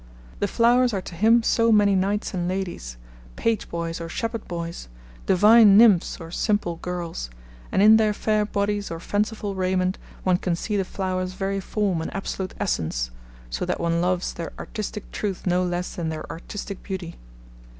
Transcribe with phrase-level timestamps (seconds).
[0.39, 2.97] The flowers are to him so many knights and ladies,
[3.35, 4.87] page boys or shepherd boys,
[5.27, 7.29] divine nymphs or simple girls,
[7.71, 12.01] and in their fair bodies or fanciful raiment one can see the flower's very form
[12.01, 13.11] and absolute essence,
[13.51, 17.17] so that one loves their artistic truth no less than their artistic beauty.